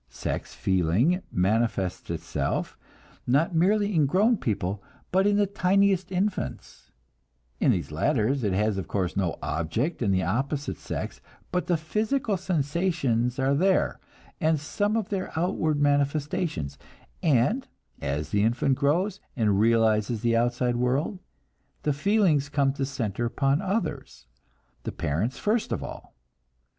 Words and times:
Sex 0.09 0.55
feeling 0.55 1.21
manifests 1.31 2.09
itself, 2.09 2.75
not 3.27 3.53
merely 3.53 3.93
in 3.93 4.07
grown 4.07 4.35
people, 4.35 4.81
but 5.11 5.27
in 5.27 5.35
the 5.35 5.45
tiniest 5.45 6.11
infants; 6.11 6.89
in 7.59 7.69
these 7.71 7.91
latter 7.91 8.29
it 8.29 8.41
has 8.51 8.79
of 8.79 8.87
course 8.87 9.15
no 9.15 9.37
object 9.43 10.01
in 10.01 10.09
the 10.09 10.23
opposite 10.23 10.77
sex, 10.77 11.21
but 11.51 11.67
the 11.67 11.77
physical 11.77 12.35
sensations 12.35 13.37
are 13.37 13.53
there, 13.53 13.99
and 14.39 14.59
some 14.59 14.97
of 14.97 15.09
their 15.09 15.31
outward 15.37 15.79
manifestations; 15.79 16.79
and 17.21 17.67
as 18.01 18.29
the 18.29 18.41
infant 18.41 18.73
grows, 18.79 19.19
and 19.35 19.59
realizes 19.59 20.21
the 20.23 20.35
outside 20.35 20.77
world, 20.77 21.19
the 21.83 21.93
feelings 21.93 22.49
come 22.49 22.73
to 22.73 22.85
center 22.87 23.25
upon 23.25 23.61
others, 23.61 24.25
the 24.81 24.91
parents 24.91 25.37
first 25.37 25.71
of 25.71 25.83
all. 25.83 26.15